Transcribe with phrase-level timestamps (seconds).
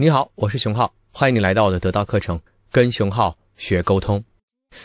[0.00, 4.22] 你好，我是熊浩，欢迎你来到我的得到课程，跟熊浩学沟通。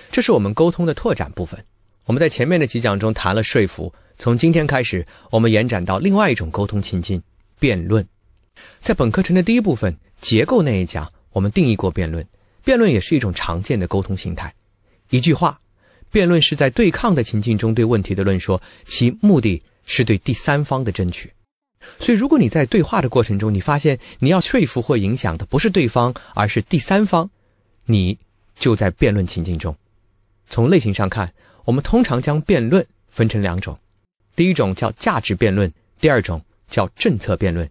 [0.10, 1.64] 这是我们沟通的拓展部分。
[2.06, 7.22] 我们在前面的几讲中谈了说服，从今天开始，我们延展到另外一种沟通情境——
[7.62, 8.04] 辩论。
[8.80, 12.28] 在本课程的第一部分结构那一讲，我们定义过辩论。
[12.64, 14.52] 辩论也是一种常见的沟通形态。
[15.12, 15.62] 一句话，
[16.10, 21.32] 辩论是在对抗的情境中对问题的论说，其目的是对第三方的争取。
[22.00, 27.30] 所以，如果你在对话的过程中，你发现你要说服或影响的不是对方，而是第三方，
[27.86, 28.18] 你
[28.56, 29.76] 就在辩论情境中。
[30.48, 31.34] 从类型上看，
[31.66, 33.78] 我们通常将辩论分成两种，
[34.36, 37.70] 第一种叫价值辩论，第二种叫政策辩论。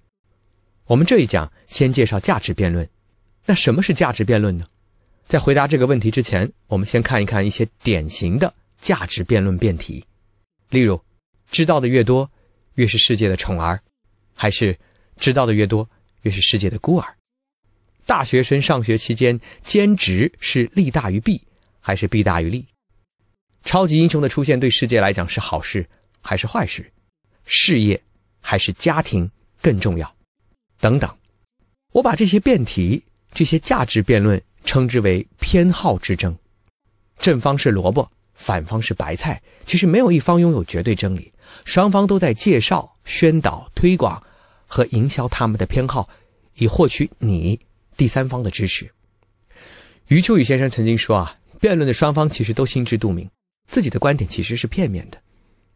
[0.87, 2.89] 我们这一讲先介绍价值辩论。
[3.45, 4.65] 那什么是价值辩论呢？
[5.27, 10.05] 在回答这个问题之前，我们先看一看一些典型的价值辩论辩题。
[10.71, 11.01] 例如，
[11.51, 12.31] 知道的越多，
[12.75, 13.77] 越是世界的宠儿；
[14.35, 14.79] 还是
[15.17, 15.89] 知道的越多，
[16.23, 17.17] 越是世界的孤儿。
[18.07, 21.41] 大学生上学期间兼职是利大于弊，
[21.81, 22.67] 还是弊大于利？
[23.65, 25.89] 超级英雄的出现对世界来讲是好事
[26.21, 26.91] 还是坏事？
[27.45, 28.03] 事业
[28.41, 29.31] 还是家庭
[29.61, 30.17] 更重要？
[30.81, 31.13] 等等。
[31.93, 33.03] 我把这些辩题、
[33.33, 34.43] 这些价值辩论。
[34.65, 36.39] 称之为偏好之争，
[37.19, 39.43] 正方是萝卜，反方是白菜。
[39.67, 41.32] 其实没有一方拥有绝对真理，
[41.65, 44.23] 双方都在介绍、宣导、推广
[44.67, 46.09] 和营销他们的偏好，
[46.55, 47.59] 以获取你
[47.97, 48.91] 第三方的支持。
[50.09, 53.29] 余秋雨先生曾经说啊，辩论的双方其实都心知肚明，
[53.67, 55.19] 自己的观点其实是片面的，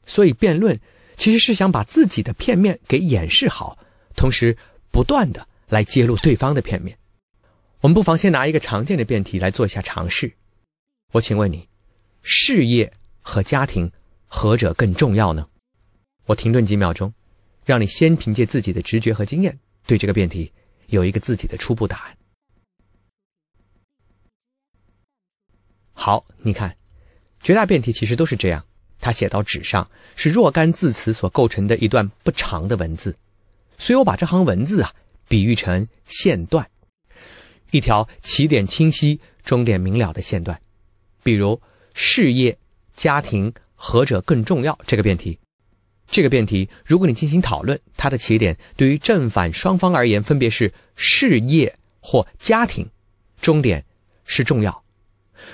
[0.05, 0.79] 所以辩论
[1.17, 3.79] 其实是想把自己的片面给掩饰好，
[4.15, 4.57] 同时
[4.91, 6.99] 不断的来揭露对方的片面。
[7.81, 10.33] 我们不妨先拿一个常见的辩题来做一下尝试。
[11.13, 11.69] 我请问你，
[12.23, 13.91] 事业和家庭
[14.27, 15.47] 何者更重要呢？
[16.27, 17.13] 我停顿几秒钟，
[17.65, 20.53] 让你先凭借自己的直觉和经验对这个辩题
[20.89, 22.17] 有一个自己的初步答案。
[25.93, 26.77] 好，你看，
[27.41, 28.65] 绝大辩题其实都是这样，
[29.01, 33.17] 它写到纸上是若干字词所构成的一段不长的文字，
[33.79, 34.95] 所以我把这行文字啊
[35.29, 36.69] 比喻成线段。
[37.71, 40.61] 一条起点清晰、终点明了的线段，
[41.23, 41.61] 比如
[41.95, 42.57] 事业、
[42.95, 45.39] 家庭何者更重要这个辩题。
[46.07, 52.89] 这个辩题，如果你进行讨论，它的起点对于正反双方而言分别是事业或家庭，
[53.41, 53.85] 终点
[54.25, 54.85] 是重要。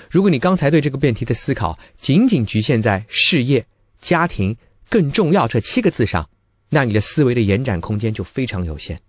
[0.09, 3.65] 如果你刚才对这个辩题的思考仅仅局限在事业、
[3.99, 4.55] 家庭
[4.89, 6.29] 更重要这七个字上，
[6.69, 8.99] 那你的思维的延展空间就非常有限。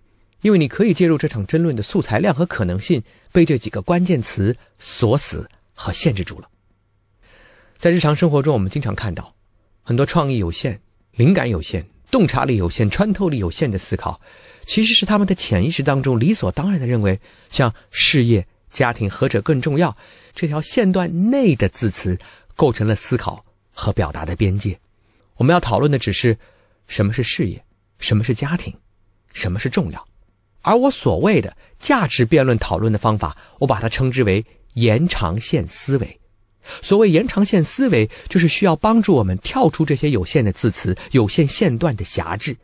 [0.40, 6.48] 因为你可以介入这场争论的素材量和可能性被这几个关键词锁死和限制住了。
[7.78, 9.34] 在日常生活中，我们经常看到
[9.82, 10.80] 很多创意有限、
[11.16, 14.20] 灵感有限、洞察力有限、穿透力有限的思考，
[14.66, 17.20] 其实是他们的潜意识当中理所当然的认为，
[17.50, 19.96] 像事业、家庭何者更重要
[20.34, 22.18] 这条线段内的字词
[22.56, 24.78] 构成了思考和表达的边界。
[25.36, 26.36] 我们要讨论的只是
[26.86, 27.64] 什么是事业，
[27.98, 28.72] 什么是家庭，
[29.32, 30.06] 什么是重要。
[30.62, 36.20] 而我所谓的价值辩论讨论的方法，我把它称之为延长线思维。
[36.82, 42.56] 所谓延长线思维，就是需要帮助我们跳出这些有限的字词、有限线段的狭制，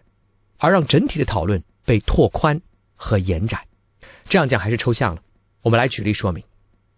[0.59, 2.61] 而让整体的讨论被拓宽
[2.95, 3.61] 和延展。
[4.25, 5.23] 这样讲还是抽象了，
[5.63, 6.43] 我们来举例说明。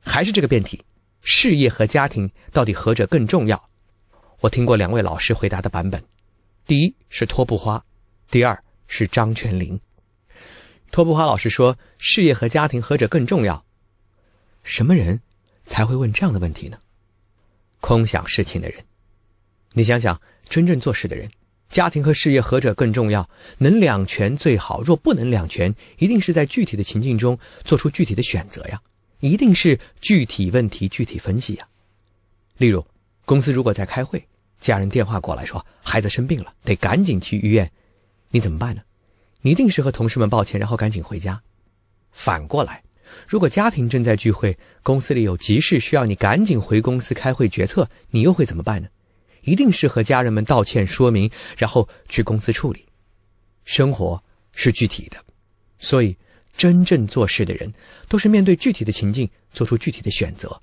[0.05, 0.83] 还是这个辩题：
[1.21, 3.65] 事业和家庭到底何者更重要？
[4.41, 6.03] 我听过两位老师回答的版本，
[6.67, 7.85] 第一是托布花，
[8.31, 9.81] 第二是张泉灵。
[10.91, 13.65] 托布花老师说：“事业和家庭何者更重要？”
[14.65, 15.21] 什么人
[15.65, 16.79] 才会问这样的问题呢？
[17.83, 18.83] 空想事情的人。
[19.73, 21.29] 你想想，真正做事的人，
[21.69, 23.29] 家庭和事业何者更重要？
[23.59, 24.81] 能两全最好。
[24.83, 28.81] 若不能两全，一定是在具体的情境中做出具体的选择呀，
[29.21, 31.67] 一定是具体问题具体分析呀。
[32.57, 32.87] 例如，
[33.25, 34.23] 公司如果在开会，
[34.61, 37.69] 家人电话过来说孩子生病了，得赶紧去医院，
[38.31, 38.83] 你怎么办呢？
[39.41, 41.43] 你一定是和同事们抱歉，然后赶紧回家。
[42.13, 42.83] 反过来，
[43.27, 48.89] 如果家庭正在聚会，公司里有急事需要你赶紧回公司开会决策，你又会怎么办呢？
[49.43, 52.85] 一定是和家人们道歉说明，然后去公司处理。
[53.65, 54.23] 生活
[54.53, 55.17] 是具体的，
[55.79, 56.17] 所以
[56.57, 57.73] 真正做事的人
[58.09, 60.61] 都是面对具体的情境做出具体的选择。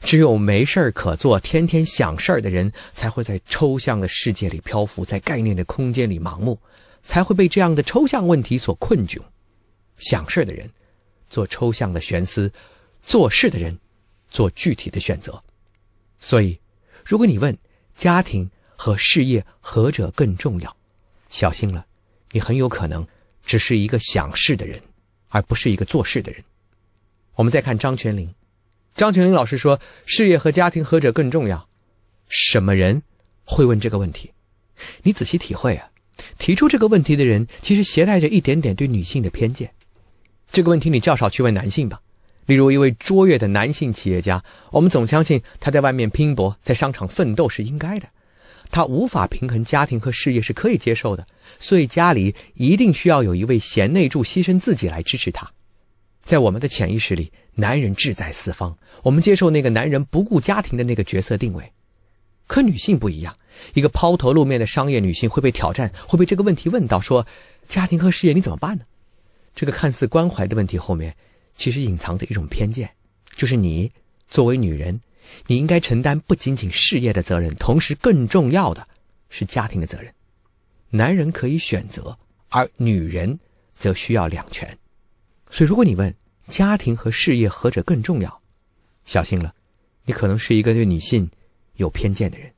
[0.00, 6.58] 只有没事儿可做、天天想事儿的人，才会在抽象的世界里漂浮，在概念的空间里盲目。
[7.04, 9.18] 才会被这样的抽象问题所困窘。
[9.98, 10.70] 想事的人
[11.32, 12.52] 做抽象的悬思，
[13.02, 13.76] 做事的人
[14.28, 15.42] 做具体的选择。
[16.20, 16.60] 所以，
[17.02, 17.56] 如果你问
[17.94, 20.76] 家庭和事业何者更重要，
[21.30, 21.86] 小心了，
[22.32, 23.06] 你很有可能
[23.46, 24.78] 只是一个想事的人，
[25.30, 26.44] 而不是一个做事的人。
[27.34, 28.32] 我们再看张泉灵，
[28.94, 31.66] 张泉灵老师说：“事业和家庭何者更重要？”
[32.28, 33.02] 什么人
[33.44, 34.30] 会问这个问题？
[35.02, 35.90] 你仔细体会啊，
[36.38, 39.72] 提出这个问题的人其实携带着一点点对女性的偏见。
[40.52, 41.98] 这个问题你较少去问男性吧？
[42.44, 48.06] 例如一位卓越的男性企业家，我们总相信他在外面拼搏，在商场奋斗是应该的。
[48.70, 51.26] 他无法平衡家庭和事业是可以接受的，
[51.58, 55.50] 所以家里一定需要有一位贤内助，牺牲自己来支持他。
[56.22, 61.72] 在我们的潜意识里，男人志在四方，我们接受那个男人不顾家庭的那个角色定位。
[62.46, 63.34] 可女性不一样，
[63.72, 67.26] 一个抛头露面的商业女性会被挑战，会被这个问题问到：说
[67.68, 68.84] 家庭和事业你怎么办呢？
[69.54, 71.14] 这个看似关怀的问题后面，
[71.56, 72.90] 其实隐藏着一种偏见，
[73.34, 73.90] 就是你
[74.26, 75.00] 作为女人。
[75.46, 78.86] 你应该承担不仅仅事业的责任，同时更重要的
[79.30, 80.12] 是家庭的责任。
[80.90, 82.18] 男人可以选择，
[82.48, 83.38] 而女人
[83.72, 84.76] 则需要两全。
[85.48, 86.12] 所以，如果你问
[86.48, 88.42] 家庭和事业何者更重要，
[89.04, 89.54] 小心了，
[90.04, 91.30] 你可能是一个对女性
[91.76, 92.52] 有偏见的人。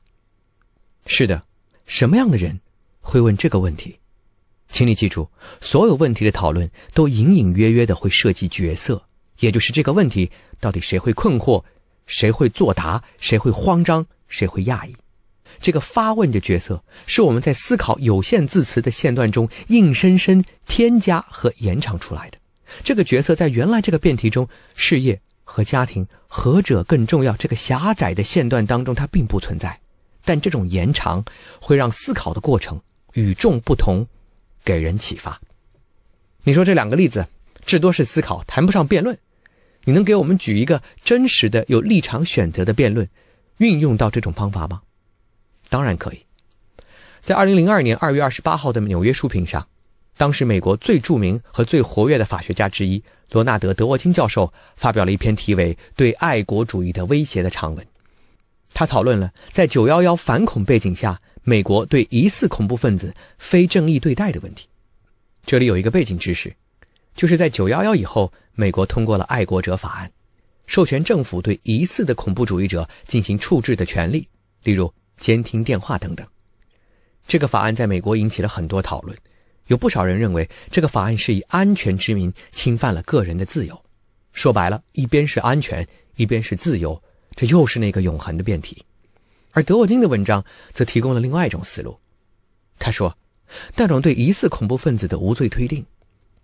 [1.06, 1.44] 是的，
[1.84, 2.58] 什么样的人
[3.00, 3.96] 会问这个问题？
[4.74, 5.28] 请你记住，
[5.60, 9.00] 所有问题的讨论都隐隐约约的会涉及角色，
[9.38, 10.28] 也就是这个问题
[10.58, 11.62] 到底谁会困惑。
[12.06, 13.00] 谁会作答？
[13.20, 14.04] 谁会慌张？
[14.26, 14.96] 谁会讶异？
[15.60, 22.38] 这个发问的角色是我们在思考有限字词的线段中硬生生添加和延长出来的。
[22.82, 27.36] 这个角色在原来这个辩题中，事业和家庭何者更重要？
[27.36, 29.78] 这个狭窄的线段当中，它并不存在。
[30.24, 31.24] 但这种延长
[31.60, 32.80] 会让思考的过程
[33.12, 34.04] 与众不同，
[34.64, 35.40] 给人启发。
[36.42, 37.26] 你说这两个例子
[37.64, 39.16] 至多是思考，谈不上辩论。
[39.84, 43.06] 你能给我们举一个真实的有立场选择的辩论，
[43.58, 44.80] 运用到这种方法吗？
[45.68, 46.24] 当然可以。
[47.20, 49.66] 在二零零二年二月二十八号的纽约书评上，
[50.16, 57.86] 当时美国最著名和最活跃的法学家之一罗纳德·德沃金教授发表了一篇题为《对爱国主义的威胁》的长文。
[58.72, 64.66] 他讨论了在九幺幺反恐背景下，美国对疑似恐怖分子非正义对待的问题。
[65.46, 66.54] 这里有一个背景知识。
[67.14, 70.08] 就是在九幺幺以后，美国通过了《爱国者法案》，
[70.66, 74.26] 授权政府对疑似的恐怖主义者进行处置的权利，
[74.64, 76.26] 例如监听电话等等。
[77.28, 79.16] 这个法案在美国引起了很多讨论，
[79.68, 83.80] 有不少人认为这个法案是以安全之名侵犯了个人的自由。
[84.32, 85.86] 说白了，一边是安全，
[86.16, 87.00] 一边是自由，
[87.36, 88.84] 这又是那个永恒的辩题。
[89.54, 91.98] 而德沃金的文章则提供了另外一种思路。
[92.78, 93.16] 他说，
[93.76, 95.84] 那种对疑似恐怖分子的无罪推定。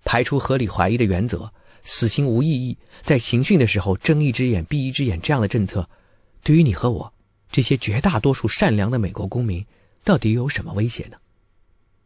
[0.05, 1.53] 排除合理怀疑的原则，
[1.83, 2.79] 死刑无意义。
[3.03, 5.87] 在刑讯的时候睁一只眼闭一只眼，这样的政策，
[6.43, 7.13] 对于你和我
[7.51, 9.63] 这些绝大多数善良的美国公民，
[10.03, 11.19] 到底有什么威胁呢？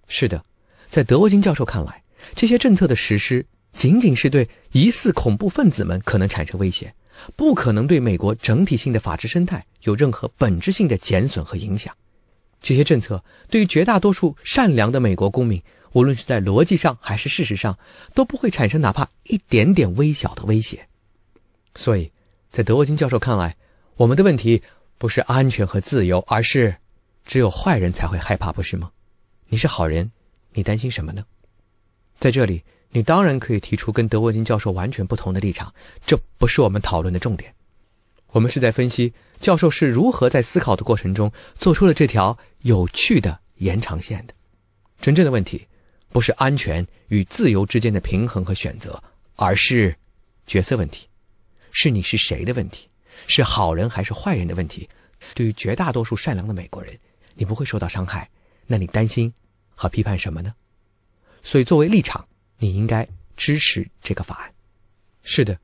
[0.08, 0.42] 是的，
[0.88, 2.02] 在德沃金教授看来，
[2.34, 6.92] 这些政策的实施仅仅是对疑似恐怖分子们可能产生威胁，
[7.36, 11.94] 不可能对美国整体性的法治生态有任何本质性的减损和影响。
[12.60, 15.62] 这些政策对于绝大多数善良的美国公民。
[15.92, 17.78] 无论是在逻辑上还是事实上，
[18.14, 20.84] 都不会产生哪怕一点点微小的威胁。
[21.76, 22.10] 所以，
[22.50, 23.56] 在德沃金教授看来，
[23.94, 24.60] 我们的问题
[24.98, 26.74] 不是安全和自由，而是
[27.24, 28.90] 只有坏人才会害怕，不是吗？
[29.46, 30.10] 你是好人，
[30.52, 31.24] 你担心什么呢？
[32.18, 32.64] 在这里，
[32.94, 35.74] 你当然可以提出跟德沃金教授完全不同的立场，
[36.06, 37.52] 这不是我们讨论的重点。
[38.28, 44.32] 我们是在分析教授是如何在思考的过程中做出了这条有趣的延长线的。
[44.98, 45.66] 真正的问题。
[46.10, 49.02] 不是安全与自由之间的平衡和选择，
[49.34, 49.92] 而是
[50.46, 51.08] 角色问题，
[51.72, 52.88] 是你是谁的问题，
[53.26, 54.88] 是好人还是坏人的问题。
[55.34, 56.96] 对于绝大多数善良的美国人，
[57.34, 58.30] 你不会受到伤害，
[58.64, 59.34] 那你担心
[59.74, 60.54] 和批判什么呢？
[61.42, 62.24] 所以，作为立场，
[62.64, 63.06] 你应该
[63.36, 64.52] 支持这个法案。
[65.22, 65.58] 是的，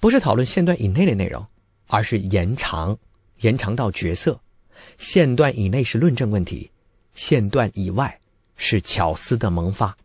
[0.00, 1.44] 不是讨论线段以内的内容，
[1.86, 2.96] 而是延长，
[3.40, 4.40] 延长到角色。
[4.98, 6.70] 线段以内是论证问题，
[7.14, 8.20] 线段以外。
[8.56, 9.98] 是巧思的萌发。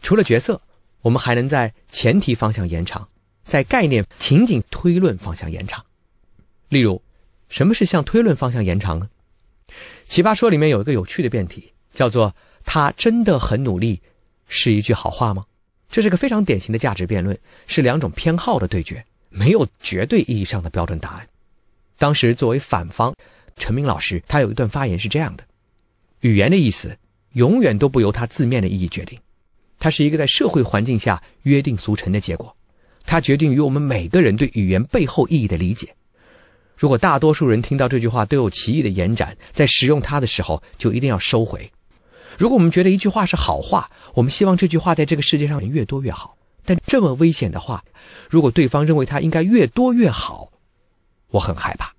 [0.00, 0.62] 除了角色，
[1.02, 3.08] 我们还能在前提方向延长，
[3.42, 5.84] 在概念情景推论方向延长。
[6.68, 7.02] 例如，
[7.48, 9.10] 什么是向推论方向延长呢？
[10.08, 12.32] 奇葩说里面有一个有趣的辩题，叫做
[12.64, 14.00] “他真的很努力”，
[14.48, 15.44] 是一句好话吗？
[15.88, 21.28] 这是个非常典型的价值辩论，是两种偏好的对决，没有绝对意义上的标准答案。
[21.98, 23.14] 当时作为反方，
[23.56, 25.44] 陈明老师他有一段发言是这样的：
[26.20, 26.96] 语言的意思。
[27.32, 29.18] 永远都不由它字面的意义决定，
[29.78, 32.56] 它是一个在社会环境下约定俗成的结果，
[33.04, 35.94] 它决定于我们每个人对语言背后意义的理解。
[36.74, 41.70] 如果大多数人听到这句话都有奇异的延展，在使用它的时候就一定要收回。
[42.36, 46.36] 如果我们觉得一句话是好话，我们希望这句话在这个世界上越多越好。
[46.64, 47.84] 但这么危险的话，
[48.28, 50.50] 如果对方认为他应该越多越好，
[51.28, 51.94] 我很害怕。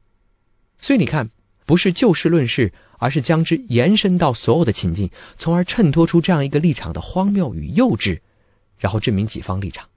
[0.80, 1.30] 所以你看，
[1.66, 8.20] 不是就事论事，而是将之延伸到所有的情境，从而衬托出这样一个立场的荒谬与幼稚，
[8.78, 9.88] 然后证明己方立场。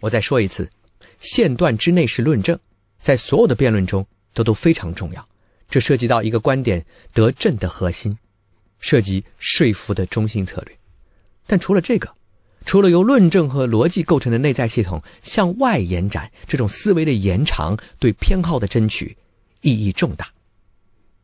[0.00, 0.70] 我再说一次，
[1.18, 2.58] 线段之内是论证，
[2.98, 5.28] 在所有的辩论中都都非常重要。
[5.68, 8.16] 这涉及到一个观点得证的核心，
[8.80, 10.76] 涉及说服的中心策略。
[11.46, 12.12] 但除了这个，
[12.66, 19.16] 除了由论证和逻辑构成的内在系统向外延展，这种思维的延长对偏好的争取
[19.60, 20.28] 意义重大。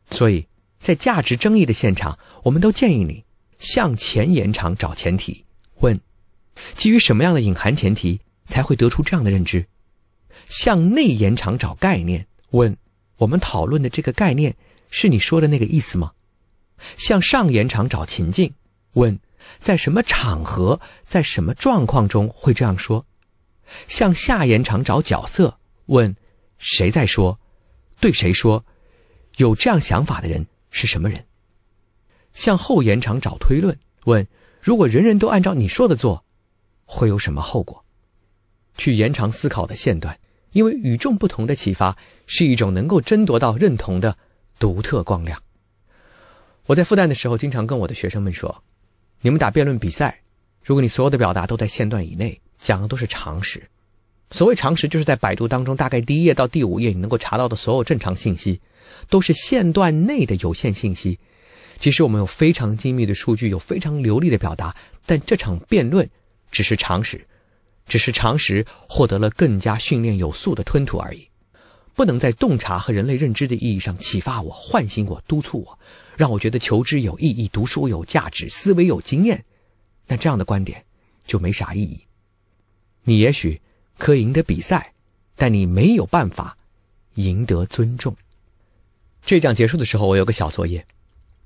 [0.09, 0.47] 所以
[0.79, 3.23] 在价值争议的现场，我们都建议你
[3.59, 5.45] 向前延长找前提，
[5.79, 5.99] 问：
[6.75, 9.65] 基于什么样的隐含前提才会得出这样的认知？
[10.49, 12.75] 向内延长找概念，问：
[13.17, 14.55] 我们讨论的这个概念
[14.89, 16.11] 是你说的那个意思吗？
[16.97, 18.53] 向上延长找情境，
[18.93, 19.19] 问。
[19.59, 23.05] 在什么场合，在什么状况中会这样说？
[23.87, 26.13] 向下延长找角色，问
[26.57, 27.39] 谁在说，
[28.01, 28.65] 对谁说？
[29.37, 31.23] 有这样想法的人是什么人？
[32.33, 34.27] 向后延长找推论，问
[34.61, 36.25] 如果人人都按照你说的做，
[36.83, 37.85] 会有什么后果？
[38.77, 40.19] 去延长思考的线段，
[40.51, 44.17] 因为与众不同的启发是一种能够争夺到认同的
[44.59, 45.41] 独特光亮。
[46.67, 48.63] 我在复旦的时候，经常跟我的学生们说。
[49.21, 50.19] 你们打辩论比赛，
[50.61, 53.63] 如果你所有的表达都在线段以内，讲的都是常识。
[54.31, 58.59] 所谓常识，就是在百度当中，大概第一页到第五页你能够查到的所有正常信息，
[59.09, 61.17] 都是线段内的有限信息。
[61.77, 66.07] 即使我们有非常精密的数据，有非常流利的表达，但这场辩论
[66.51, 67.25] 只是常识，
[67.87, 71.25] 只是常识获得了更加训练有素的吞吐而已。
[71.95, 75.79] 不能在洞察和人类认知的意义上启发我、唤醒我、督促我，
[76.17, 79.45] 让我觉得求知有意义、读书有价值、思维有经验，
[80.07, 80.83] 那这样的观点
[81.25, 82.01] 就没啥意义。
[83.03, 83.61] 你也许
[83.97, 84.91] 可以赢得比赛，
[85.35, 86.57] 但你没有办法
[87.13, 88.13] 赢得尊重。
[89.23, 90.85] 这讲结束的时候，我有个小作业，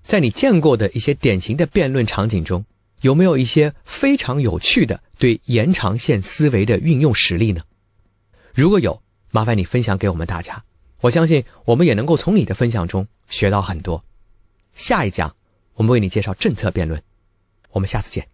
[0.02, 2.66] 在你见过的一些典型的辩论场景中，
[3.02, 7.62] 有没有一些非常有趣的对延长线思维的运用实例呢？
[8.56, 9.00] 如果有。
[9.34, 10.62] 麻烦你分享给我们大家，
[11.00, 14.04] 我相信我们也能够从你的分享中学到很多。
[14.74, 15.36] 下一讲，
[15.74, 17.02] 我们为你介绍政策辩论，
[17.72, 18.32] 我们下次见。